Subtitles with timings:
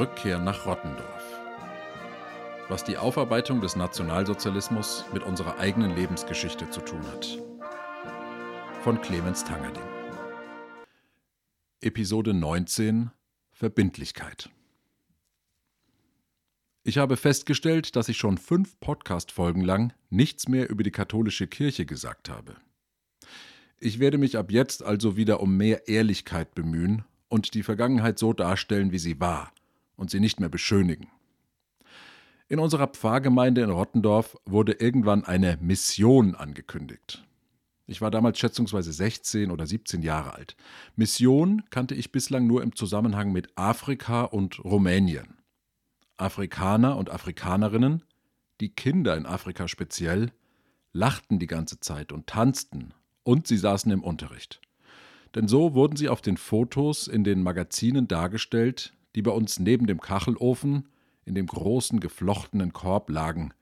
[0.00, 1.40] Rückkehr nach Rottendorf.
[2.68, 7.38] Was die Aufarbeitung des Nationalsozialismus mit unserer eigenen Lebensgeschichte zu tun hat.
[8.82, 9.82] Von Clemens Tangerding.
[11.82, 13.10] Episode 19
[13.52, 14.48] Verbindlichkeit.
[16.82, 21.84] Ich habe festgestellt, dass ich schon fünf Podcast-Folgen lang nichts mehr über die katholische Kirche
[21.84, 22.56] gesagt habe.
[23.78, 28.32] Ich werde mich ab jetzt also wieder um mehr Ehrlichkeit bemühen und die Vergangenheit so
[28.32, 29.52] darstellen, wie sie war
[29.96, 31.08] und sie nicht mehr beschönigen.
[32.48, 37.26] In unserer Pfarrgemeinde in Rottendorf wurde irgendwann eine Mission angekündigt.
[37.86, 40.56] Ich war damals schätzungsweise 16 oder 17 Jahre alt.
[40.96, 45.39] Mission kannte ich bislang nur im Zusammenhang mit Afrika und Rumänien.
[46.20, 48.02] Afrikaner und Afrikanerinnen,
[48.60, 50.32] die Kinder in Afrika speziell,
[50.92, 54.60] lachten die ganze Zeit und tanzten, und sie saßen im Unterricht.
[55.34, 59.86] Denn so wurden sie auf den Fotos in den Magazinen dargestellt, die bei uns neben
[59.86, 60.88] dem Kachelofen
[61.24, 63.52] in dem großen geflochtenen Korb lagen,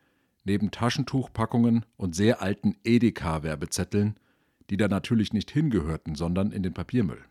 [0.45, 4.17] neben Taschentuchpackungen und sehr alten Edeka-Werbezetteln,
[4.71, 7.23] die da natürlich nicht hingehörten, sondern in den Papiermüll.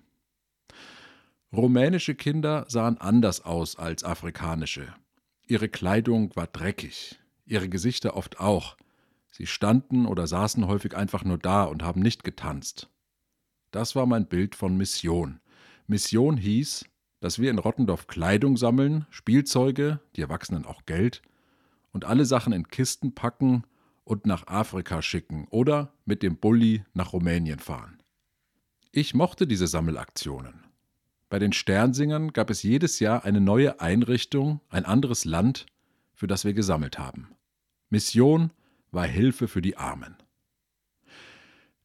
[1.54, 4.94] Rumänische Kinder sahen anders aus als afrikanische.
[5.50, 8.76] Ihre Kleidung war dreckig, ihre Gesichter oft auch.
[9.32, 12.90] Sie standen oder saßen häufig einfach nur da und haben nicht getanzt.
[13.72, 15.40] Das war mein Bild von Mission.
[15.88, 16.86] Mission hieß,
[17.22, 21.22] dass wir in Rottendorf Kleidung sammeln, Spielzeuge, die Erwachsenen auch Geld,
[21.94, 23.64] und alle Sachen in Kisten packen
[24.04, 28.04] und nach Afrika schicken oder mit dem Bulli nach Rumänien fahren.
[28.92, 30.67] Ich mochte diese Sammelaktionen.
[31.30, 35.66] Bei den Sternsingern gab es jedes Jahr eine neue Einrichtung, ein anderes Land,
[36.14, 37.30] für das wir gesammelt haben.
[37.90, 38.52] Mission
[38.92, 40.16] war Hilfe für die Armen.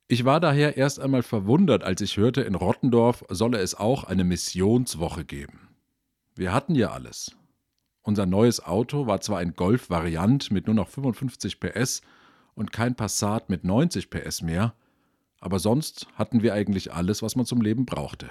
[0.07, 4.25] Ich war daher erst einmal verwundert, als ich hörte, in Rottendorf solle es auch eine
[4.25, 5.71] Missionswoche geben.
[6.35, 7.35] Wir hatten ja alles.
[8.03, 12.03] Unser neues Auto war zwar ein Golf-Variant mit nur noch 55 PS
[12.55, 14.75] und kein Passat mit 90 PS mehr,
[15.41, 18.31] aber sonst hatten wir eigentlich alles, was man zum Leben brauchte.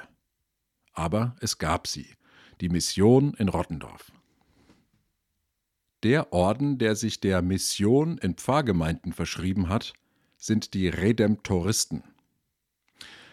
[0.93, 2.07] Aber es gab sie,
[2.59, 4.11] die Mission in Rottendorf.
[6.03, 9.93] Der Orden, der sich der Mission in Pfarrgemeinden verschrieben hat,
[10.37, 12.03] sind die Redemptoristen.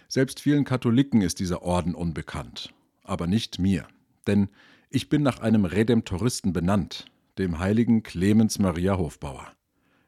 [0.06, 2.74] Selbst vielen Katholiken ist dieser Orden unbekannt,
[3.04, 3.88] aber nicht mir,
[4.26, 4.48] denn
[4.90, 7.06] ich bin nach einem Redemptoristen benannt,
[7.38, 9.52] dem heiligen Clemens Maria Hofbauer.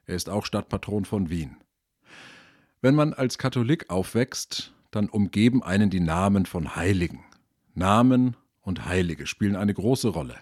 [0.07, 1.57] Er ist auch Stadtpatron von Wien.
[2.83, 7.25] Wenn man als Katholik aufwächst, dann umgeben einen die Namen von Heiligen.
[7.75, 10.37] Namen und Heilige spielen eine große Rolle.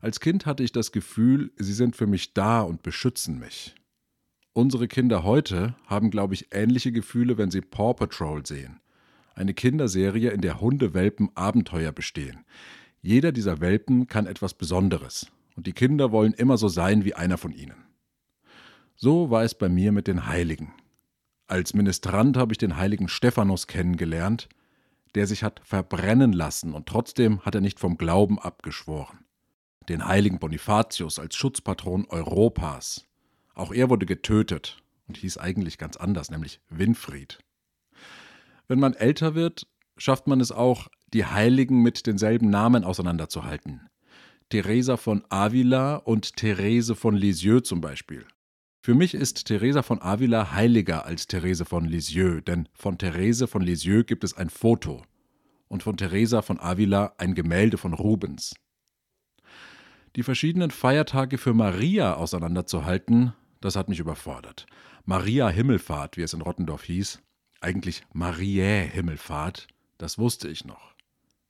[0.00, 3.74] Als Kind hatte ich das Gefühl, sie sind für mich da und beschützen mich.
[4.52, 8.80] Unsere Kinder heute haben, glaube ich, ähnliche Gefühle, wenn sie Paw Patrol sehen.
[9.34, 12.44] Eine Kinderserie, in der Hundewelpen Abenteuer bestehen.
[13.00, 15.30] Jeder dieser Welpen kann etwas Besonderes.
[15.54, 17.84] Und die Kinder wollen immer so sein wie einer von ihnen.
[18.96, 20.72] So war es bei mir mit den Heiligen.
[21.46, 24.48] Als Ministrant habe ich den heiligen Stephanus kennengelernt,
[25.14, 29.24] der sich hat verbrennen lassen und trotzdem hat er nicht vom Glauben abgeschworen.
[29.88, 33.06] Den heiligen Bonifatius als Schutzpatron Europas,
[33.54, 37.38] auch er wurde getötet und hieß eigentlich ganz anders, nämlich Winfried.
[38.68, 39.66] Wenn man älter wird,
[39.96, 43.88] schafft man es auch, die Heiligen mit denselben Namen auseinanderzuhalten.
[44.50, 48.26] Teresa von Avila und Therese von Lisieux zum Beispiel.
[48.80, 53.62] Für mich ist Teresa von Avila heiliger als Therese von Lisieux, denn von Therese von
[53.62, 55.02] Lisieux gibt es ein Foto
[55.68, 58.54] und von Teresa von Avila ein Gemälde von Rubens.
[60.16, 64.66] Die verschiedenen Feiertage für Maria auseinanderzuhalten, das hat mich überfordert.
[65.04, 67.20] Maria Himmelfahrt, wie es in Rottendorf hieß,
[67.60, 69.68] eigentlich Mariä Himmelfahrt,
[69.98, 70.94] das wusste ich noch.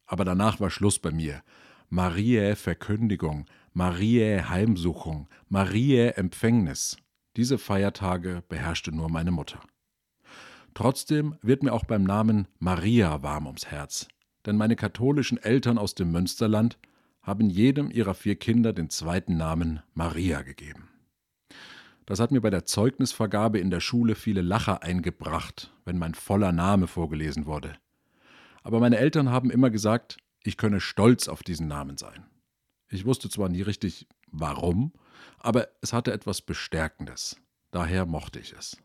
[0.06, 1.42] Aber danach war Schluss bei mir.
[1.90, 6.96] Mariä Verkündigung, Mariä Heimsuchung, Mariä Empfängnis.
[7.38, 9.60] Diese Feiertage beherrschte nur meine Mutter.
[10.74, 14.08] Trotzdem wird mir auch beim Namen Maria warm ums Herz,
[14.44, 16.78] denn meine katholischen Eltern aus dem Münsterland
[17.22, 20.88] haben jedem ihrer vier Kinder den zweiten Namen Maria gegeben.
[22.06, 26.50] Das hat mir bei der Zeugnisvergabe in der Schule viele Lacher eingebracht, wenn mein voller
[26.50, 27.76] Name vorgelesen wurde.
[28.64, 32.26] Aber meine Eltern haben immer gesagt, ich könne stolz auf diesen Namen sein.
[32.88, 34.92] Ich wusste zwar nie richtig warum,
[35.38, 37.36] aber es hatte etwas Bestärkendes.
[37.70, 38.76] Daher mochte ich es.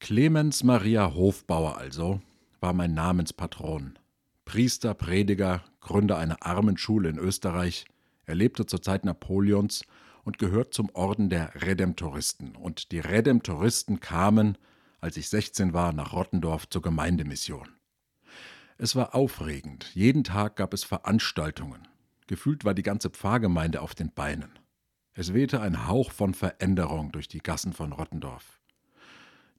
[0.00, 2.20] Clemens Maria Hofbauer also
[2.60, 3.98] war mein Namenspatron.
[4.44, 7.86] Priester, Prediger, Gründer einer Armenschule in Österreich.
[8.26, 9.84] Er lebte zur Zeit Napoleons
[10.24, 12.56] und gehört zum Orden der Redemptoristen.
[12.56, 14.58] Und die Redemptoristen kamen,
[15.00, 17.68] als ich 16 war, nach Rottendorf zur Gemeindemission.
[18.78, 19.90] Es war aufregend.
[19.94, 21.86] Jeden Tag gab es Veranstaltungen.
[22.26, 24.58] Gefühlt war die ganze Pfarrgemeinde auf den Beinen.
[25.14, 28.60] Es wehte ein Hauch von Veränderung durch die Gassen von Rottendorf.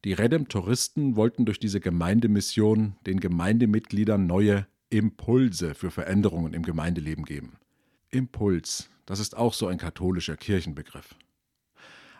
[0.03, 7.57] Die Redemptoristen wollten durch diese Gemeindemission den Gemeindemitgliedern neue Impulse für Veränderungen im Gemeindeleben geben.
[8.09, 11.15] Impuls, das ist auch so ein katholischer Kirchenbegriff.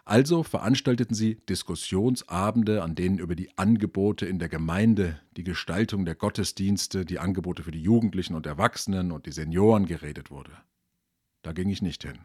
[0.06, 6.16] Also veranstalteten sie Diskussionsabende, an denen über die Angebote in der Gemeinde, die Gestaltung der
[6.16, 10.52] Gottesdienste, die Angebote für die Jugendlichen und Erwachsenen und die Senioren geredet wurde.
[11.42, 12.20] Da ging ich nicht hin.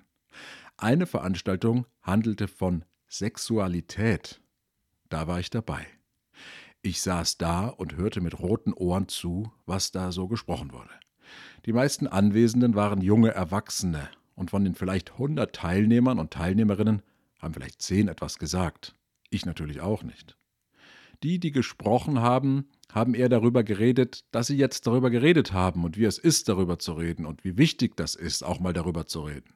[0.77, 4.41] Eine Veranstaltung handelte von Sexualität.
[5.09, 5.87] Da war ich dabei.
[6.83, 10.91] Ich saß da und hörte mit roten Ohren zu, was da so gesprochen wurde.
[11.65, 14.09] Die meisten Anwesenden waren junge Erwachsene,
[14.39, 17.03] und von den vielleicht 100 Teilnehmern und Teilnehmerinnen
[17.39, 18.95] haben vielleicht zehn etwas gesagt.
[19.31, 20.37] Ich natürlich auch nicht.
[21.23, 25.97] Die, die gesprochen haben, haben eher darüber geredet, dass sie jetzt darüber geredet haben und
[25.99, 29.23] wie es ist, darüber zu reden und wie wichtig das ist, auch mal darüber zu
[29.23, 29.55] reden.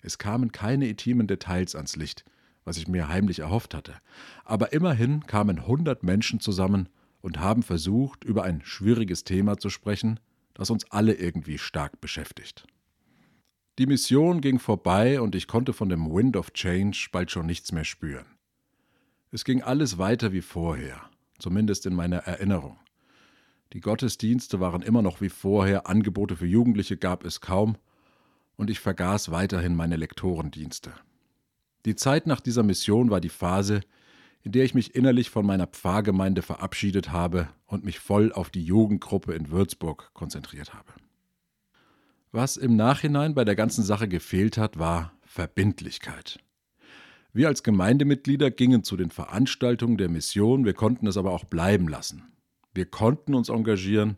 [0.00, 2.24] Es kamen keine intimen Details ans Licht,
[2.64, 3.94] was ich mir heimlich erhofft hatte.
[4.44, 6.88] Aber immerhin kamen hundert Menschen zusammen
[7.20, 10.20] und haben versucht, über ein schwieriges Thema zu sprechen,
[10.54, 12.66] das uns alle irgendwie stark beschäftigt.
[13.78, 17.72] Die Mission ging vorbei und ich konnte von dem Wind of Change bald schon nichts
[17.72, 18.26] mehr spüren.
[19.30, 21.00] Es ging alles weiter wie vorher,
[21.38, 22.78] zumindest in meiner Erinnerung.
[23.72, 27.78] Die Gottesdienste waren immer noch wie vorher, Angebote für Jugendliche gab es kaum,
[28.56, 30.92] und ich vergaß weiterhin meine Lektorendienste.
[31.86, 33.80] Die Zeit nach dieser Mission war die Phase,
[34.42, 38.62] in der ich mich innerlich von meiner Pfarrgemeinde verabschiedet habe und mich voll auf die
[38.62, 40.92] Jugendgruppe in Würzburg konzentriert habe.
[42.34, 46.38] Was im Nachhinein bei der ganzen Sache gefehlt hat, war Verbindlichkeit.
[47.34, 51.88] Wir als Gemeindemitglieder gingen zu den Veranstaltungen der Mission, wir konnten es aber auch bleiben
[51.88, 52.32] lassen.
[52.72, 54.16] Wir konnten uns engagieren,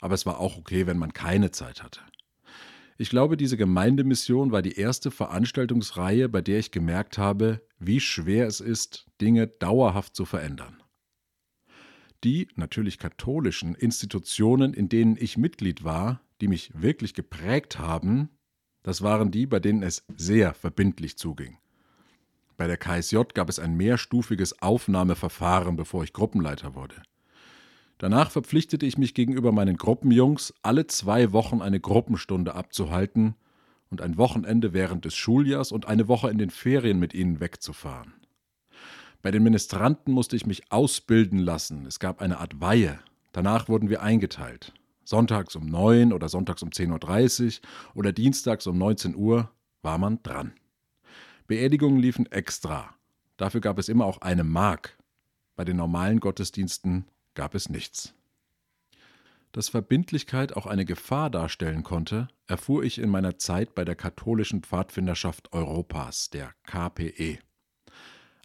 [0.00, 2.00] aber es war auch okay, wenn man keine Zeit hatte.
[2.98, 8.48] Ich glaube, diese Gemeindemission war die erste Veranstaltungsreihe, bei der ich gemerkt habe, wie schwer
[8.48, 10.82] es ist, Dinge dauerhaft zu verändern.
[12.24, 18.28] Die natürlich katholischen Institutionen, in denen ich Mitglied war, die mich wirklich geprägt haben,
[18.82, 21.56] das waren die, bei denen es sehr verbindlich zuging.
[22.56, 26.96] Bei der KSJ gab es ein mehrstufiges Aufnahmeverfahren, bevor ich Gruppenleiter wurde.
[27.98, 33.36] Danach verpflichtete ich mich gegenüber meinen Gruppenjungs, alle zwei Wochen eine Gruppenstunde abzuhalten
[33.88, 38.14] und ein Wochenende während des Schuljahrs und eine Woche in den Ferien mit ihnen wegzufahren.
[39.22, 41.86] Bei den Ministranten musste ich mich ausbilden lassen.
[41.86, 42.98] Es gab eine Art Weihe.
[43.30, 44.72] Danach wurden wir eingeteilt.
[45.04, 49.50] Sonntags um 9 oder sonntags um 10.30 Uhr oder dienstags um 19 Uhr
[49.82, 50.52] war man dran.
[51.46, 52.94] Beerdigungen liefen extra.
[53.36, 54.96] Dafür gab es immer auch eine Mark.
[55.56, 58.14] Bei den normalen Gottesdiensten gab es nichts.
[59.52, 64.62] Dass Verbindlichkeit auch eine Gefahr darstellen konnte, erfuhr ich in meiner Zeit bei der katholischen
[64.62, 67.38] Pfadfinderschaft Europas, der KPE.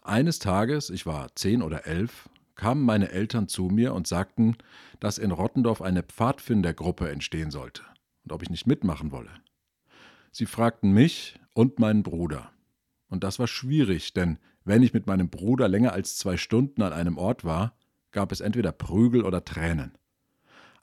[0.01, 4.57] Eines Tages, ich war zehn oder elf, kamen meine Eltern zu mir und sagten,
[4.99, 7.83] dass in Rottendorf eine Pfadfindergruppe entstehen sollte
[8.23, 9.31] und ob ich nicht mitmachen wolle.
[10.31, 12.51] Sie fragten mich und meinen Bruder.
[13.09, 16.91] Und das war schwierig, denn wenn ich mit meinem Bruder länger als zwei Stunden an
[16.91, 17.73] einem Ort war,
[18.11, 19.93] gab es entweder Prügel oder Tränen.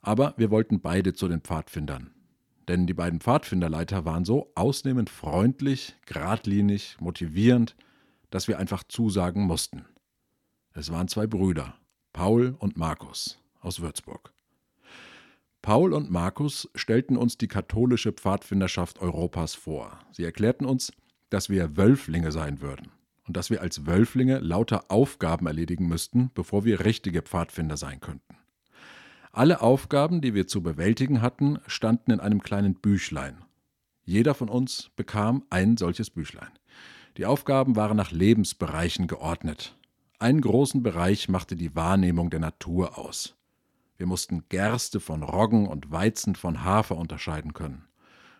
[0.01, 2.11] Aber wir wollten beide zu den Pfadfindern.
[2.67, 7.75] Denn die beiden Pfadfinderleiter waren so ausnehmend freundlich, geradlinig, motivierend,
[8.31, 9.85] dass wir einfach zusagen mussten.
[10.77, 11.73] Es waren zwei Brüder,
[12.11, 14.33] Paul und Markus aus Würzburg.
[15.61, 19.97] Paul und Markus stellten uns die katholische Pfadfinderschaft Europas vor.
[20.11, 20.91] Sie erklärten uns,
[21.29, 22.91] dass wir Wölflinge sein würden
[23.25, 28.35] und dass wir als Wölflinge lauter Aufgaben erledigen müssten, bevor wir richtige Pfadfinder sein könnten.
[29.31, 33.45] Alle Aufgaben, die wir zu bewältigen hatten, standen in einem kleinen Büchlein.
[34.03, 36.51] Jeder von uns bekam ein solches Büchlein.
[37.15, 39.73] Die Aufgaben waren nach Lebensbereichen geordnet.
[40.25, 43.35] Einen großen Bereich machte die Wahrnehmung der Natur aus.
[43.95, 47.85] Wir mussten Gerste von Roggen und Weizen von Hafer unterscheiden können.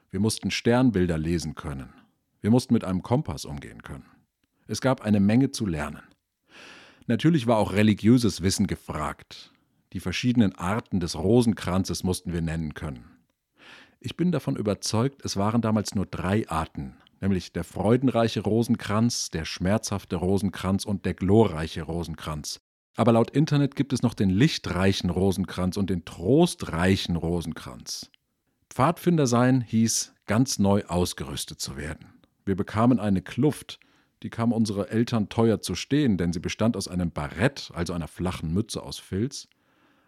[0.10, 1.94] Wir mussten Sternbilder lesen können.
[2.42, 4.08] Wir mussten mit einem Kompass umgehen können.
[4.65, 6.01] Es gab eine Menge zu lernen.
[7.06, 9.54] Natürlich war auch religiöses Wissen gefragt.
[9.94, 13.06] Die verschiedenen Arten des Rosenkranzes mussten wir nennen können.
[14.00, 19.46] Ich bin davon überzeugt, es waren damals nur drei Arten, nämlich der freudenreiche Rosenkranz, der
[19.46, 22.62] schmerzhafte Rosenkranz und der glorreiche Rosenkranz.
[22.96, 28.12] Aber laut Internet gibt es noch den lichtreichen Rosenkranz und den trostreichen Rosenkranz.
[28.70, 32.13] Pfadfinder sein hieß, ganz neu ausgerüstet zu werden.
[32.46, 33.79] Wir bekamen eine Kluft,
[34.22, 38.08] die kam unsere Eltern teuer zu stehen, denn sie bestand aus einem Barett, also einer
[38.08, 39.48] flachen Mütze aus Filz,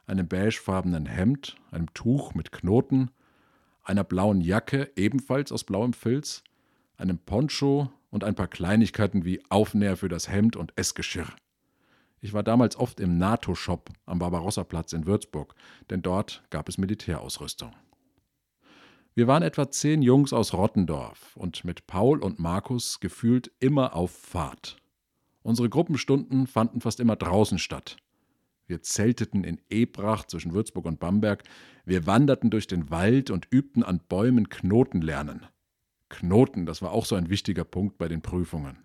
[0.06, 3.10] einem beigefarbenen Hemd, einem Tuch mit Knoten,
[3.84, 6.44] einer blauen Jacke, ebenfalls aus blauem Filz,
[6.98, 11.34] einem Poncho und ein paar Kleinigkeiten wie Aufnäher für das Hemd und Essgeschirr.
[12.20, 15.54] Ich war damals oft im NATO-Shop am Barbarossa-Platz in Würzburg,
[15.90, 17.72] denn dort gab es Militärausrüstung.
[19.14, 24.12] Wir waren etwa zehn Jungs aus Rottendorf und mit Paul und Markus gefühlt immer auf
[24.12, 24.78] Fahrt.
[25.42, 27.98] Unsere Gruppenstunden fanden fast immer draußen statt.
[28.68, 31.44] Wir zelteten in Ebrach zwischen Würzburg und Bamberg,
[31.86, 35.48] wir wanderten durch den Wald und übten an Bäumen Knoten lernen.
[36.10, 38.80] Knoten, das war auch so ein wichtiger Punkt bei den Prüfungen.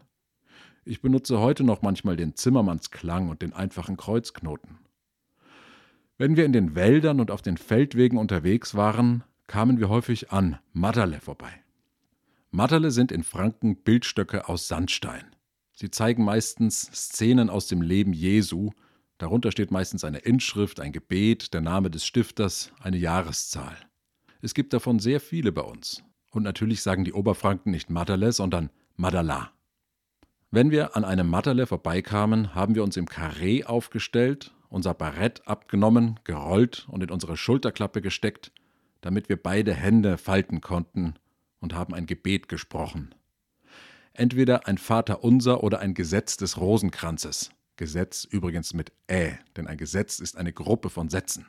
[0.85, 4.79] Ich benutze heute noch manchmal den Zimmermannsklang und den einfachen Kreuzknoten.
[6.19, 10.59] Wenn wir in den Wäldern und auf den Feldwegen unterwegs waren, kamen wir häufig an
[10.73, 11.52] Matterle vorbei.
[12.50, 15.25] Matterle sind in Franken Bildstöcke aus Sandstein.
[15.73, 18.71] Sie zeigen meistens Szenen aus dem Leben Jesu,
[19.19, 23.76] darunter steht meistens eine Inschrift, ein Gebet, der Name des Stifters, eine Jahreszahl.
[24.43, 26.02] Es gibt davon sehr viele bei uns.
[26.32, 29.52] Und natürlich sagen die Oberfranken nicht Matterle, sondern Madala.
[30.50, 36.18] Wenn wir an einem Matterle vorbeikamen, haben wir uns im Karree aufgestellt, unser Barett abgenommen,
[36.24, 38.50] gerollt und in unsere Schulterklappe gesteckt,
[39.02, 41.14] damit wir beide Hände falten konnten
[41.60, 43.14] und haben ein Gebet gesprochen.
[44.14, 47.50] Entweder ein Vaterunser oder ein Gesetz des Rosenkranzes.
[47.76, 51.46] Gesetz übrigens mit Ä, denn ein Gesetz ist eine Gruppe von Sätzen.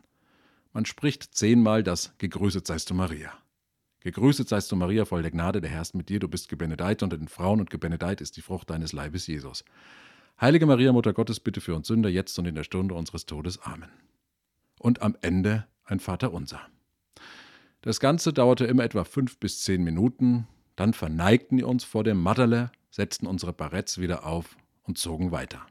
[0.73, 3.31] Man spricht zehnmal das Gegrüßet seist du Maria.
[4.03, 7.03] Gegrüßet seist du, Maria, voll der Gnade, der Herr ist mit dir, du bist gebenedeit
[7.03, 9.63] unter den Frauen und gebenedeit ist die Frucht deines Leibes, Jesus.
[10.41, 13.61] Heilige Maria, Mutter Gottes, bitte für uns Sünder, jetzt und in der Stunde unseres Todes.
[13.61, 13.89] Amen.
[14.77, 16.59] Und am Ende ein Vater unser.
[17.81, 22.21] Das Ganze dauerte immer etwa fünf bis zehn Minuten, dann verneigten wir uns vor dem
[22.21, 25.65] Matterle, setzten unsere Baretts wieder auf und zogen weiter.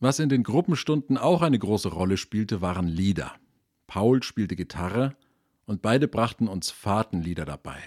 [0.00, 3.32] Was in den Gruppenstunden auch eine große Rolle spielte, waren Lieder.
[3.86, 5.16] Paul spielte Gitarre,
[5.66, 7.78] und beide brachten uns Fahrtenlieder dabei.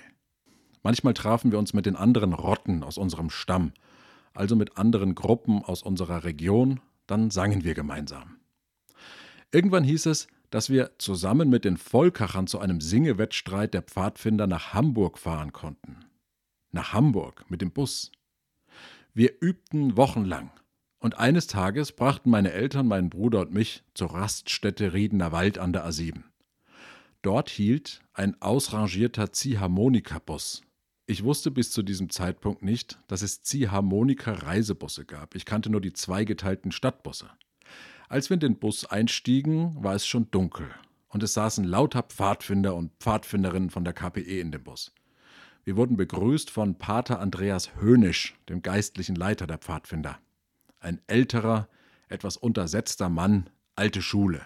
[0.84, 3.74] Manchmal trafen wir uns mit den anderen Rotten aus unserem Stamm,
[4.34, 8.38] also mit anderen Gruppen aus unserer Region, dann sangen wir gemeinsam.
[9.52, 14.74] Irgendwann hieß es, dass wir zusammen mit den Vollkachern zu einem Singewettstreit der Pfadfinder nach
[14.74, 16.06] Hamburg fahren konnten.
[16.72, 18.12] Nach Hamburg mit dem Bus.
[19.14, 20.52] Wir übten wochenlang.
[21.00, 25.74] Und eines Tages brachten meine Eltern meinen Bruder und mich zur Raststätte Riedener Wald an
[25.74, 26.24] der A7.
[27.24, 30.62] Dort hielt ein ausrangierter Ziehharmonika-Bus.
[31.06, 35.34] Ich wusste bis zu diesem Zeitpunkt nicht, dass es Ziehharmonika-Reisebusse gab.
[35.34, 37.30] Ich kannte nur die zweigeteilten Stadtbusse.
[38.10, 40.68] Als wir in den Bus einstiegen, war es schon dunkel
[41.08, 44.92] und es saßen lauter Pfadfinder und Pfadfinderinnen von der KPE in dem Bus.
[45.64, 50.20] Wir wurden begrüßt von Pater Andreas Hönisch, dem geistlichen Leiter der Pfadfinder.
[50.82, 51.70] Ein älterer,
[52.10, 54.42] etwas untersetzter Mann, alte Schule,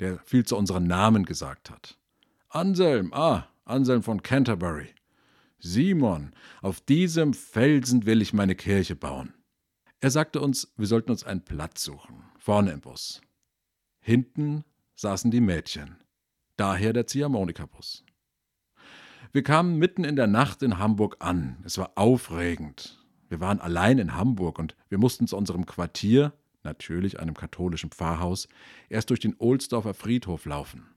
[0.00, 1.96] der viel zu unseren Namen gesagt hat.
[2.52, 4.88] Anselm, ah, Anselm von Canterbury.
[5.60, 9.34] Simon, auf diesem Felsen will ich meine Kirche bauen.
[10.00, 13.20] Er sagte uns, wir sollten uns einen Platz suchen, vorne im Bus.
[14.00, 14.64] Hinten
[14.96, 15.98] saßen die Mädchen,
[16.56, 18.04] daher der Ziehharmonikabus.
[19.30, 21.62] Wir kamen mitten in der Nacht in Hamburg an.
[21.64, 22.98] Es war aufregend.
[23.28, 26.32] Wir waren allein in Hamburg und wir mussten zu unserem Quartier,
[26.64, 28.48] natürlich einem katholischen Pfarrhaus,
[28.88, 30.88] erst durch den Ohlsdorfer Friedhof laufen.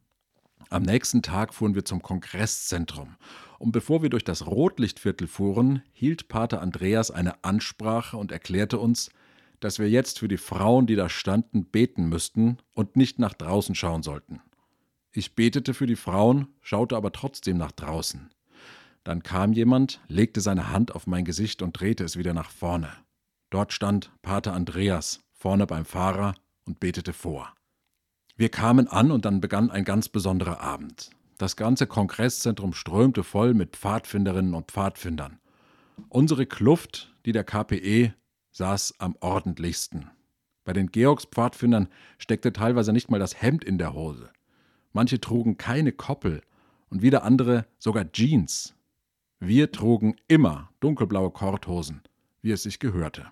[0.70, 3.16] Am nächsten Tag fuhren wir zum Kongresszentrum.
[3.60, 9.10] Und bevor wir durch das Rotlichtviertel fuhren, hielt Pater Andreas eine Ansprache und erklärte uns,
[9.60, 13.76] dass wir jetzt für die Frauen, die da standen, beten müssten und nicht nach draußen
[13.76, 14.42] schauen sollten.
[15.12, 18.30] Ich betete für die Frauen, schaute aber trotzdem nach draußen.
[19.04, 22.90] Dann kam jemand, legte seine Hand auf mein Gesicht und drehte es wieder nach vorne.
[23.50, 27.54] Dort stand Pater Andreas, vorne beim Fahrer, und betete vor.
[28.36, 31.12] Wir kamen an und dann begann ein ganz besonderer Abend.
[31.38, 35.40] Das ganze Kongresszentrum strömte voll mit Pfadfinderinnen und Pfadfindern.
[36.10, 38.14] Unsere Kluft, die der KPE,
[38.52, 40.10] saß am ordentlichsten.
[40.64, 44.32] Bei den Georgspfadfindern steckte teilweise nicht mal das Hemd in der Hose.
[44.94, 46.42] Manche trugen keine Koppel
[46.90, 48.74] und wieder andere sogar Jeans.
[49.40, 52.02] Wir trugen immer dunkelblaue Korthosen,
[52.42, 53.28] wie es sich gehörte.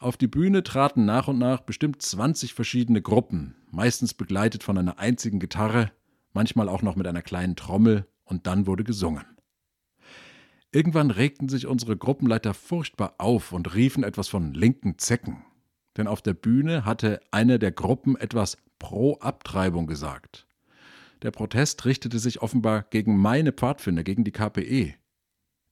[0.00, 4.98] Auf die Bühne traten nach und nach bestimmt 20 verschiedene Gruppen, meistens begleitet von einer
[4.98, 5.92] einzigen Gitarre,
[6.32, 9.26] manchmal auch noch mit einer kleinen Trommel, und dann wurde gesungen.
[10.72, 15.44] Irgendwann regten sich unsere Gruppenleiter furchtbar auf und riefen etwas von linken Zecken.
[15.98, 20.46] Denn auf der Bühne hatte eine der Gruppen etwas pro Abtreibung gesagt.
[21.20, 24.94] Der Protest richtete sich offenbar gegen meine Pfadfinder, gegen die KPE.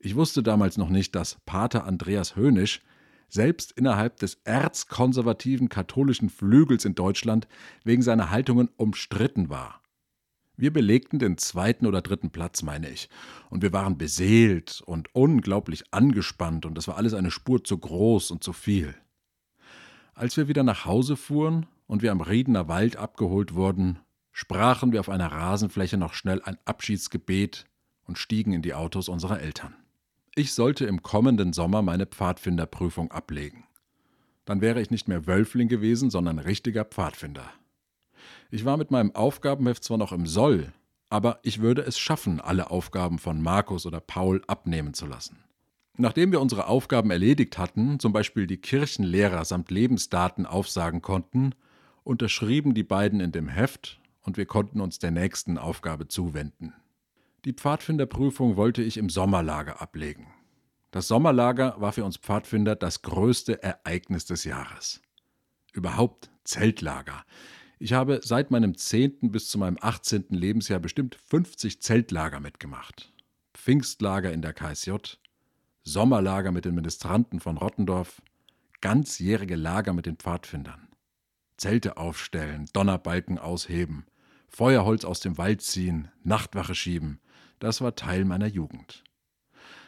[0.01, 2.83] Ich wusste damals noch nicht, dass Pater Andreas Hönisch
[3.29, 7.47] selbst innerhalb des erzkonservativen katholischen Flügels in Deutschland
[7.85, 9.83] wegen seiner Haltungen umstritten war.
[10.57, 13.09] Wir belegten den zweiten oder dritten Platz, meine ich,
[13.49, 18.33] und wir waren beseelt und unglaublich angespannt, und das war alles eine Spur zu groß
[18.33, 18.95] und zu viel.
[20.15, 24.01] Als wir wieder nach Hause fuhren und wir am Riedener Wald abgeholt wurden,
[24.33, 27.67] sprachen wir auf einer Rasenfläche noch schnell ein Abschiedsgebet
[28.03, 29.77] und stiegen in die Autos unserer Eltern.
[30.39, 33.65] Ich sollte im kommenden Sommer meine Pfadfinderprüfung ablegen.
[34.45, 37.43] Dann wäre ich nicht mehr Wölfling gewesen, sondern richtiger Pfadfinder.
[38.49, 40.73] Ich war mit meinem Aufgabenheft zwar noch im Soll,
[41.11, 45.43] aber ich würde es schaffen, alle Aufgaben von Markus oder Paul abnehmen zu lassen.
[45.97, 51.53] Nachdem wir unsere Aufgaben erledigt hatten, zum Beispiel die Kirchenlehrer samt Lebensdaten aufsagen konnten,
[52.05, 56.75] unterschrieben die beiden in dem Heft und wir konnten uns der nächsten Aufgabe zuwenden.
[57.45, 60.27] Die Pfadfinderprüfung wollte ich im Sommerlager ablegen.
[60.91, 65.01] Das Sommerlager war für uns Pfadfinder das größte Ereignis des Jahres.
[65.73, 67.25] Überhaupt Zeltlager.
[67.79, 69.31] Ich habe seit meinem 10.
[69.31, 70.27] bis zu meinem 18.
[70.31, 73.13] Lebensjahr bestimmt 50 Zeltlager mitgemacht.
[73.55, 74.95] Pfingstlager in der KSJ,
[75.85, 78.21] Sommerlager mit den Ministranten von Rottendorf,
[78.81, 80.89] ganzjährige Lager mit den Pfadfindern.
[81.57, 84.07] Zelte aufstellen, Donnerbalken ausheben,
[84.49, 87.21] Feuerholz aus dem Wald ziehen, Nachtwache schieben,
[87.59, 89.05] das war Teil meiner Jugend.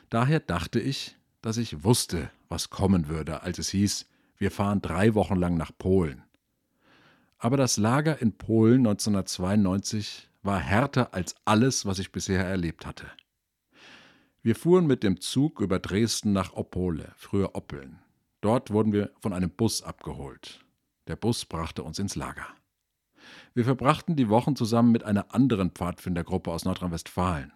[0.08, 5.14] Daher dachte ich, dass ich wusste, was kommen würde, als es hieß, wir fahren drei
[5.14, 6.22] Wochen lang nach Polen.
[7.38, 13.06] Aber das Lager in Polen 1992 war härter als alles, was ich bisher erlebt hatte.
[14.42, 17.98] Wir fuhren mit dem Zug über Dresden nach Opole, früher Oppeln.
[18.40, 20.64] Dort wurden wir von einem Bus abgeholt.
[21.08, 22.46] Der Bus brachte uns ins Lager.
[23.52, 27.52] Wir verbrachten die Wochen zusammen mit einer anderen Pfadfindergruppe aus Nordrhein-Westfalen.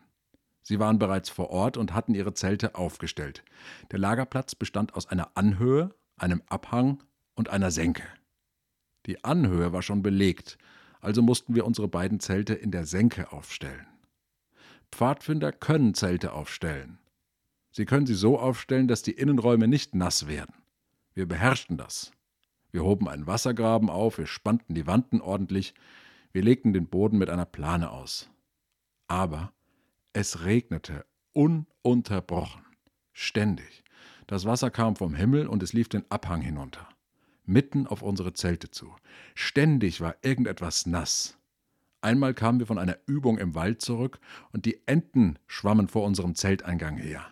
[0.65, 3.45] Sie waren bereits vor Ort und hatten ihre Zelte aufgestellt.
[3.93, 7.03] Der Lagerplatz bestand aus einer Anhöhe, einem Abhang
[7.35, 8.05] und einer Senke.
[9.05, 10.57] Die Anhöhe war schon belegt,
[11.03, 13.87] also mussten wir unsere beiden Zelte in der Senke aufstellen.
[14.91, 16.99] Pfadfinder können Zelte aufstellen.
[17.71, 20.55] Sie können sie so aufstellen, dass die Innenräume nicht nass werden.
[21.13, 22.11] Wir beherrschten das.
[22.71, 25.75] Wir hoben einen Wassergraben auf, wir spannten die Wanden ordentlich,
[26.33, 28.31] wir legten den Boden mit einer Plane aus.
[29.09, 29.53] Aber
[30.15, 32.65] es regnete ununterbrochen,
[33.13, 33.85] ständig.
[34.27, 36.89] Das Wasser kam vom Himmel und es lief den Abhang hinunter,
[37.45, 38.95] mitten auf unsere Zelte zu.
[39.35, 41.37] Ständig war irgendetwas nass.
[42.01, 44.21] Einmal kamen wir von einer Übung im Wald zurück
[44.53, 47.27] und die Enten schwammen vor unserem Zelteingang her.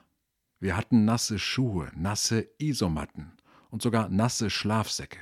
[0.59, 3.33] Wir hatten nasse Schuhe, nasse Isomatten
[3.71, 5.19] und sogar nasse Schlafsäcke.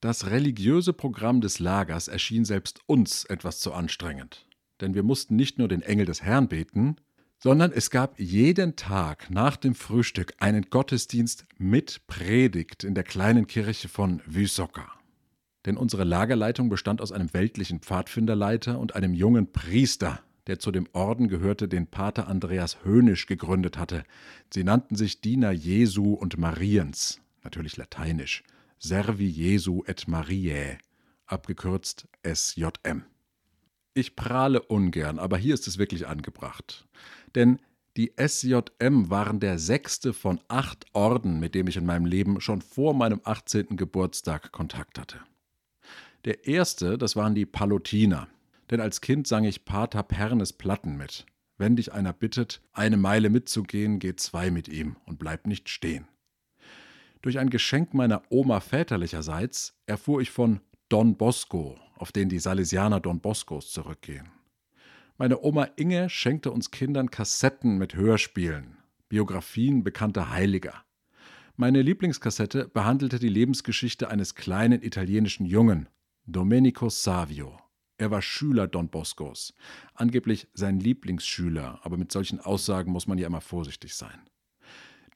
[0.00, 4.46] Das religiöse Programm des Lagers erschien selbst uns etwas zu anstrengend,
[4.80, 6.96] denn wir mussten nicht nur den Engel des Herrn beten,
[7.38, 13.46] sondern es gab jeden Tag nach dem Frühstück einen Gottesdienst mit Predigt in der kleinen
[13.46, 15.02] Kirche von Wysoka
[15.66, 20.88] denn unsere Lagerleitung bestand aus einem weltlichen Pfadfinderleiter und einem jungen Priester, der zu dem
[20.92, 24.04] Orden gehörte, den Pater Andreas Hönisch gegründet hatte.
[24.52, 28.42] Sie nannten sich Diener Jesu und Mariens, natürlich lateinisch,
[28.78, 30.78] Servi Jesu et Mariae,
[31.26, 33.04] abgekürzt SJM.
[33.94, 36.86] Ich prahle ungern, aber hier ist es wirklich angebracht.
[37.34, 37.58] Denn
[37.98, 42.62] die SJM waren der sechste von acht Orden, mit dem ich in meinem Leben schon
[42.62, 43.76] vor meinem 18.
[43.76, 45.18] Geburtstag Kontakt hatte.
[46.24, 48.28] Der erste, das waren die Palutiner.
[48.70, 51.26] Denn als Kind sang ich Pater Pernes Platten mit.
[51.58, 56.08] Wenn dich einer bittet, eine Meile mitzugehen, geh zwei mit ihm und bleib nicht stehen.
[57.20, 62.98] Durch ein Geschenk meiner Oma väterlicherseits erfuhr ich von Don Bosco, auf den die Salesianer
[62.98, 64.28] Don Boscos zurückgehen.
[65.18, 68.76] Meine Oma Inge schenkte uns Kindern Kassetten mit Hörspielen,
[69.08, 70.84] Biografien bekannter Heiliger.
[71.54, 75.88] Meine Lieblingskassette behandelte die Lebensgeschichte eines kleinen italienischen Jungen,
[76.26, 77.56] Domenico Savio.
[77.98, 79.54] Er war Schüler Don Boscos,
[79.94, 84.18] angeblich sein Lieblingsschüler, aber mit solchen Aussagen muss man ja immer vorsichtig sein.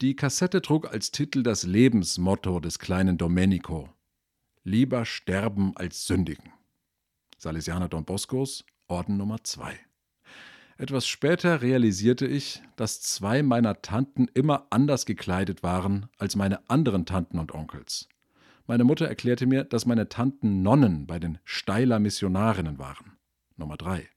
[0.01, 3.89] Die Kassette trug als Titel das Lebensmotto des kleinen Domenico:
[4.63, 6.53] Lieber sterben als sündigen.
[7.39, 9.79] Salesianer Don Boscos, Orden Nummer 2.
[10.79, 17.07] Etwas später realisierte ich, dass zwei meiner Tanten immer anders gekleidet waren als meine anderen
[17.07, 18.09] Tanten und Onkels.
[18.67, 23.17] Meine Mutter erklärte mir, dass meine Tanten Nonnen bei den Steiler Missionarinnen waren.
[23.57, 24.09] Nummer 3.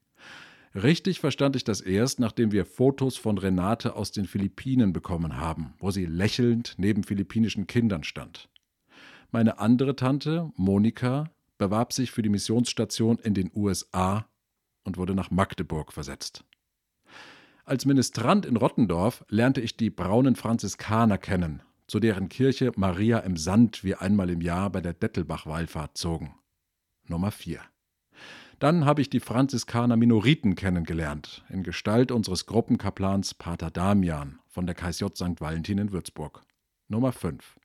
[0.74, 5.74] Richtig verstand ich das erst, nachdem wir Fotos von Renate aus den Philippinen bekommen haben,
[5.78, 8.48] wo sie lächelnd neben philippinischen Kindern stand.
[9.30, 11.30] Meine andere Tante, Monika,
[11.60, 14.26] bewarb sich für die Missionsstation in den USA
[14.82, 16.42] und wurde nach Magdeburg versetzt.
[17.66, 23.36] Als Ministrant in Rottendorf lernte ich die braunen Franziskaner kennen, zu deren Kirche Maria im
[23.36, 26.34] Sand wir einmal im Jahr bei der Dettelbach-Wallfahrt zogen.
[27.06, 27.60] Nummer 4.
[28.58, 34.74] Dann habe ich die Franziskaner Minoriten kennengelernt, in Gestalt unseres Gruppenkaplans Pater Damian von der
[34.74, 35.40] KSJ St.
[35.40, 36.42] Valentin in Würzburg.
[36.88, 37.60] Nummer 5.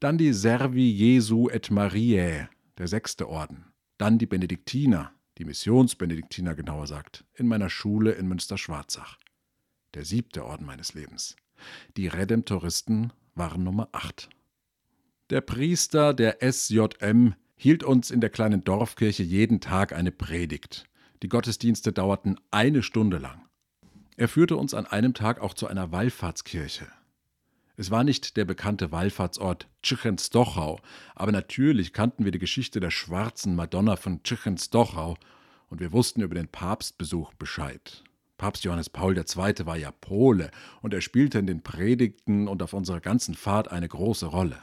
[0.00, 3.66] Dann die Servi Jesu et Mariae, der sechste Orden.
[3.98, 9.18] Dann die Benediktiner, die Missionsbenediktiner genauer sagt, in meiner Schule in Münster-Schwarzach
[9.94, 11.36] der siebte Orden meines Lebens.
[11.96, 14.28] Die Redemptoristen waren Nummer 8.
[15.30, 20.84] Der Priester der SJM hielt uns in der kleinen Dorfkirche jeden Tag eine Predigt.
[21.22, 23.44] Die Gottesdienste dauerten eine Stunde lang.
[24.16, 26.86] Er führte uns an einem Tag auch zu einer Wallfahrtskirche.
[27.80, 30.80] Es war nicht der bekannte Wallfahrtsort Tschichenstochau,
[31.14, 35.16] aber natürlich kannten wir die Geschichte der schwarzen Madonna von Tschichenstochau
[35.68, 38.02] und wir wussten über den Papstbesuch Bescheid.
[38.36, 39.64] Papst Johannes Paul II.
[39.64, 40.50] war ja Pole
[40.82, 44.58] und er spielte in den Predigten und auf unserer ganzen Fahrt eine große Rolle.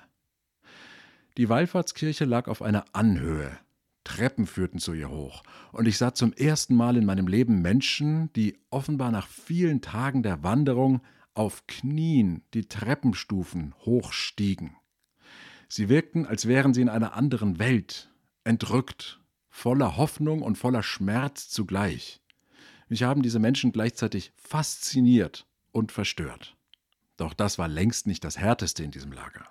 [1.38, 3.58] Die Wallfahrtskirche lag auf einer Anhöhe.
[4.04, 8.30] Treppen führten zu ihr hoch, und ich sah zum ersten Mal in meinem Leben Menschen,
[8.34, 11.00] die offenbar nach vielen Tagen der Wanderung
[11.36, 14.76] auf Knien die Treppenstufen hochstiegen.
[15.68, 18.10] Sie wirkten, als wären sie in einer anderen Welt,
[18.44, 19.20] entrückt,
[19.50, 22.22] voller Hoffnung und voller Schmerz zugleich.
[22.88, 26.56] Mich haben diese Menschen gleichzeitig fasziniert und verstört.
[27.18, 29.48] Doch das war längst nicht das Härteste in diesem Lager.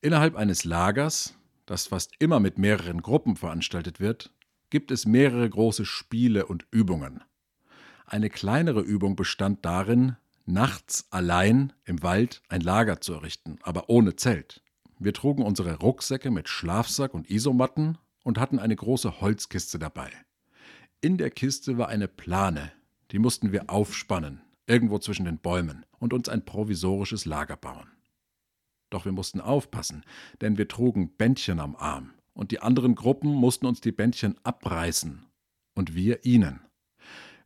[0.00, 1.34] Innerhalb eines Lagers,
[1.66, 4.32] das fast immer mit mehreren Gruppen veranstaltet wird,
[4.70, 7.22] gibt es mehrere große Spiele und Übungen.
[8.06, 14.16] Eine kleinere Übung bestand darin, nachts allein im Wald ein Lager zu errichten, aber ohne
[14.16, 14.62] Zelt.
[14.98, 20.10] Wir trugen unsere Rucksäcke mit Schlafsack und Isomatten und hatten eine große Holzkiste dabei.
[21.00, 22.72] In der Kiste war eine Plane,
[23.10, 27.88] die mussten wir aufspannen, irgendwo zwischen den Bäumen, und uns ein provisorisches Lager bauen.
[28.90, 30.04] Doch wir mussten aufpassen,
[30.40, 35.26] denn wir trugen Bändchen am Arm, und die anderen Gruppen mussten uns die Bändchen abreißen,
[35.74, 36.60] und wir ihnen.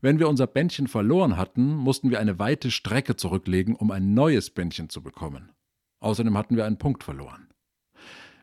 [0.01, 4.51] Wenn wir unser Bändchen verloren hatten, mussten wir eine weite Strecke zurücklegen, um ein neues
[4.51, 5.53] Bändchen zu bekommen.
[6.01, 7.49] Außerdem hatten wir einen Punkt verloren.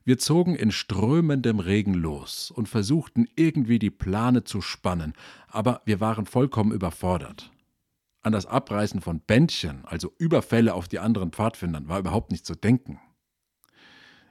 [0.04, 5.14] Wir zogen in strömendem Regen los und versuchten irgendwie die Plane zu spannen,
[5.48, 7.52] aber wir waren vollkommen überfordert.
[8.22, 12.56] An das Abreißen von Bändchen, also Überfälle auf die anderen Pfadfindern, war überhaupt nicht zu
[12.56, 13.00] denken.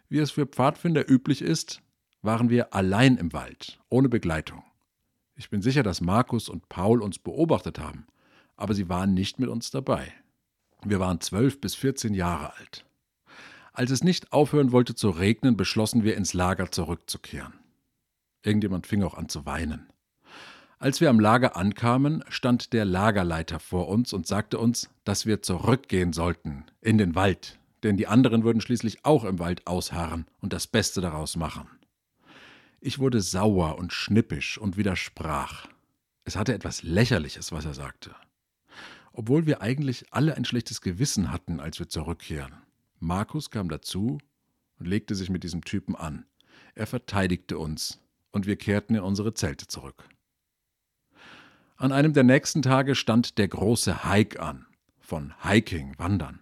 [0.08, 1.82] Wie es für Pfadfinder üblich ist,
[2.22, 4.62] waren wir allein im Wald, ohne Begleitung.
[5.36, 8.06] Ich bin sicher, dass Markus und Paul uns beobachtet haben,
[8.56, 10.12] aber sie waren nicht mit uns dabei.
[10.82, 12.86] Wir waren zwölf bis vierzehn Jahre alt.
[13.74, 17.52] Als es nicht aufhören wollte zu regnen, beschlossen wir ins Lager zurückzukehren.
[18.42, 19.92] Irgendjemand fing auch an zu weinen.
[20.78, 25.42] Als wir am Lager ankamen, stand der Lagerleiter vor uns und sagte uns, dass wir
[25.42, 30.54] zurückgehen sollten, in den Wald, denn die anderen würden schließlich auch im Wald ausharren und
[30.54, 31.68] das Beste daraus machen.
[32.86, 35.66] Ich wurde sauer und schnippisch und widersprach.
[36.22, 38.14] Es hatte etwas Lächerliches, was er sagte.
[39.12, 42.54] Obwohl wir eigentlich alle ein schlechtes Gewissen hatten, als wir zurückkehren.
[43.00, 44.18] Markus kam dazu
[44.78, 46.26] und legte sich mit diesem Typen an.
[46.76, 47.98] Er verteidigte uns
[48.30, 50.08] und wir kehrten in unsere Zelte zurück.
[51.76, 54.64] An einem der nächsten Tage stand der große Hike an,
[55.00, 56.38] von Hiking, Wandern.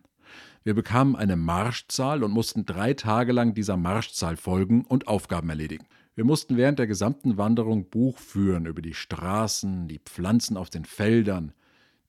[0.63, 5.87] Wir bekamen eine Marschzahl und mussten drei Tage lang dieser Marschzahl folgen und Aufgaben erledigen.
[6.15, 10.85] Wir mussten während der gesamten Wanderung Buch führen über die Straßen, die Pflanzen auf den
[10.85, 11.53] Feldern,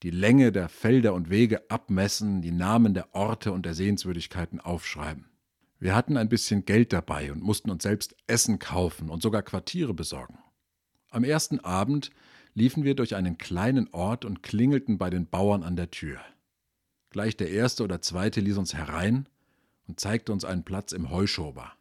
[0.04, 5.26] die Länge der Felder und Wege abmessen, die Namen der Orte und der Sehenswürdigkeiten aufschreiben.
[5.80, 9.94] Wir hatten ein bisschen Geld dabei und mussten uns selbst Essen kaufen und sogar Quartiere
[9.94, 10.38] besorgen.
[11.10, 12.12] Am ersten Abend
[12.54, 16.20] liefen wir durch einen kleinen Ort und klingelten bei den Bauern an der Tür.
[17.10, 19.28] Gleich der erste oder zweite ließ uns herein
[19.88, 21.74] und zeigte uns einen Platz im Heuschober.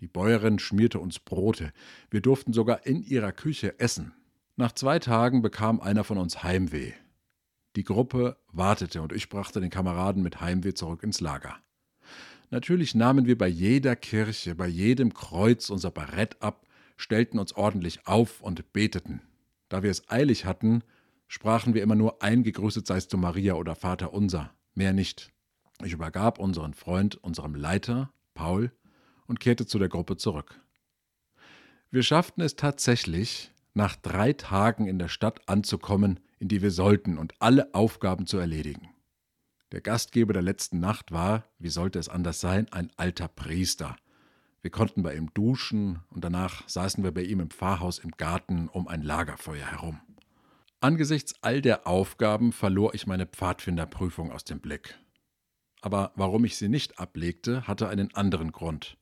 [0.00, 1.72] Die Bäuerin schmierte uns Brote,
[2.10, 4.12] wir durften sogar in ihrer Küche essen.
[4.56, 6.92] Nach zwei Tagen bekam einer von uns Heimweh.
[7.76, 11.56] Die Gruppe wartete und ich brachte den Kameraden mit Heimweh zurück ins Lager.
[12.50, 18.06] Natürlich nahmen wir bei jeder Kirche, bei jedem Kreuz unser Barett ab, stellten uns ordentlich
[18.06, 19.22] auf und beteten.
[19.68, 20.82] Da wir es eilig hatten,
[21.26, 25.32] sprachen wir immer nur ein Gegrüßet seist du Maria oder Vater unser, mehr nicht.
[25.82, 28.70] Ich übergab unseren Freund unserem Leiter, Paul,
[29.26, 30.60] und kehrte zu der Gruppe zurück.
[31.90, 37.18] Wir schafften es tatsächlich, nach drei Tagen in der Stadt anzukommen, in die wir sollten
[37.18, 38.88] und alle Aufgaben zu erledigen.
[39.72, 43.96] Der Gastgeber der letzten Nacht war, wie sollte es anders sein, ein alter Priester.
[44.62, 48.68] Wir konnten bei ihm duschen und danach saßen wir bei ihm im Pfarrhaus im Garten
[48.68, 50.00] um ein Lagerfeuer herum.
[50.80, 54.98] Angesichts all der Aufgaben verlor ich meine Pfadfinderprüfung aus dem Blick.
[55.80, 58.96] Aber warum ich sie nicht ablegte, hatte einen anderen Grund.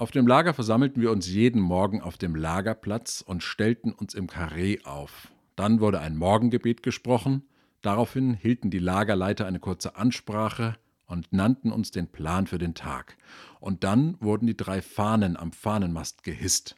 [0.00, 4.28] Auf dem Lager versammelten wir uns jeden Morgen auf dem Lagerplatz und stellten uns im
[4.28, 5.30] Karree auf.
[5.56, 7.42] Dann wurde ein Morgengebet gesprochen,
[7.82, 13.18] daraufhin hielten die Lagerleiter eine kurze Ansprache und nannten uns den Plan für den Tag.
[13.60, 16.76] Und dann wurden die drei Fahnen am Fahnenmast gehisst.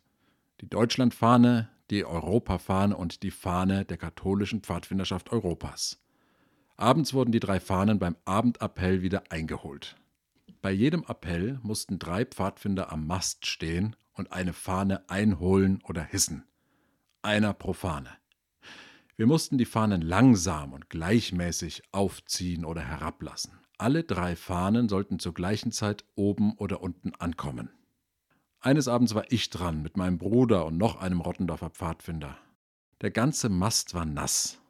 [0.61, 6.03] Die Deutschlandfahne, die Europafahne und die Fahne der katholischen Pfadfinderschaft Europas.
[6.77, 9.95] Abends wurden die drei Fahnen beim Abendappell wieder eingeholt.
[10.63, 16.45] Bei jedem Appell mussten drei Pfadfinder am Mast stehen und eine Fahne einholen oder hissen.
[17.21, 18.11] Einer pro Fahne.
[19.17, 23.59] Wir mussten die Fahnen langsam und gleichmäßig aufziehen oder herablassen.
[23.77, 27.71] Alle drei Fahnen sollten zur gleichen Zeit oben oder unten ankommen.
[28.61, 32.39] Eines Abends war ich dran mit meinem Bruder und noch einem Rottendorfer Pfadfinder.
[33.01, 34.61] Der ganze Mast war nass.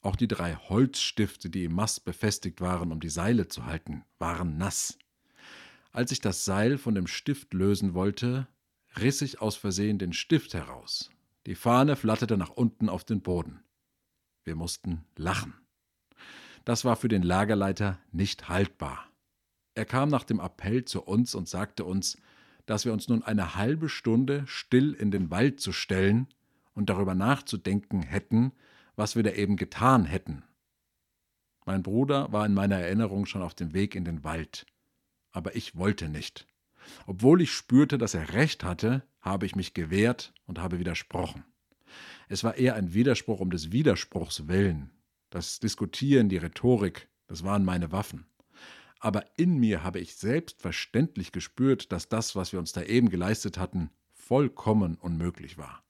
[0.00, 4.58] Auch die drei Holzstifte, die im Mast befestigt waren, um die Seile zu halten, waren
[4.58, 4.98] nass.
[5.98, 8.46] Als ich das Seil von dem Stift lösen wollte,
[9.00, 11.10] riss ich aus Versehen den Stift heraus.
[11.44, 13.64] Die Fahne flatterte nach unten auf den Boden.
[14.44, 15.54] Wir mussten lachen.
[16.64, 19.08] Das war für den Lagerleiter nicht haltbar.
[19.74, 22.16] Er kam nach dem Appell zu uns und sagte uns,
[22.64, 26.28] dass wir uns nun eine halbe Stunde still in den Wald zu stellen
[26.74, 28.52] und darüber nachzudenken hätten,
[28.94, 30.44] was wir da eben getan hätten.
[31.66, 34.64] Mein Bruder war in meiner Erinnerung schon auf dem Weg in den Wald,
[35.38, 36.46] aber ich wollte nicht.
[37.06, 41.44] Obwohl ich spürte, dass er recht hatte, habe ich mich gewehrt und habe widersprochen.
[42.28, 44.90] Es war eher ein Widerspruch um des Widerspruchs willen.
[45.30, 48.26] Das Diskutieren, die Rhetorik, das waren meine Waffen
[49.00, 53.58] aber in mir habe ich selbstverständlich gespürt, dass das, was wir uns da eben geleistet
[53.58, 55.84] hatten, vollkommen unmöglich war.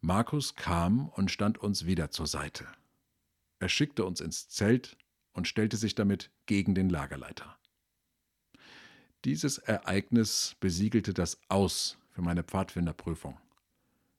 [0.00, 2.66] Markus kam und stand uns wieder zur Seite.
[3.60, 4.96] Er schickte uns ins Zelt
[5.32, 7.56] und stellte sich damit gegen den Lagerleiter.
[9.24, 13.38] Dieses Ereignis besiegelte das Aus für meine Pfadfinderprüfung.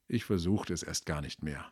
[0.08, 1.66] Ich versuchte es erst gar nicht mehr.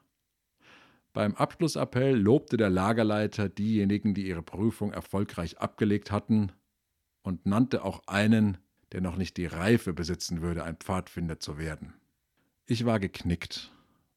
[1.14, 6.52] Beim Abschlussappell lobte der Lagerleiter diejenigen, die ihre Prüfung erfolgreich abgelegt hatten,
[7.24, 8.58] und nannte auch einen,
[8.92, 11.94] der noch nicht die Reife besitzen würde, ein Pfadfinder zu werden.
[12.66, 13.72] Ich war geknickt,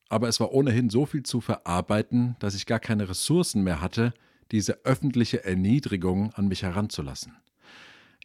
[0.08, 4.14] aber es war ohnehin so viel zu verarbeiten, dass ich gar keine Ressourcen mehr hatte,
[4.52, 7.36] diese öffentliche Erniedrigung an mich heranzulassen.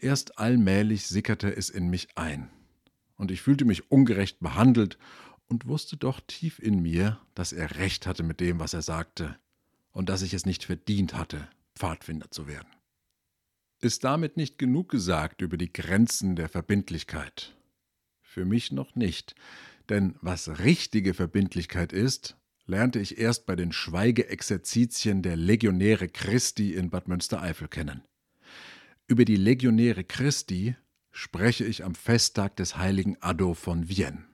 [0.02, 2.50] Erst allmählich sickerte es in mich ein,
[3.16, 4.98] und ich fühlte mich ungerecht behandelt
[5.48, 9.38] und wusste doch tief in mir, dass er recht hatte mit dem, was er sagte,
[9.92, 12.70] und dass ich es nicht verdient hatte, Pfadfinder zu werden.
[13.82, 17.58] Ist damit nicht genug gesagt über die Grenzen der Verbindlichkeit?
[18.22, 19.36] Für mich noch nicht,
[19.90, 26.90] denn was richtige Verbindlichkeit ist, lernte ich erst bei den Schweigeexerzitien der Legionäre Christi in
[26.90, 28.04] Bad Münstereifel kennen.
[29.10, 30.76] Über die Legionäre Christi
[31.10, 34.29] spreche ich am Festtag des heiligen Addo von Vienne.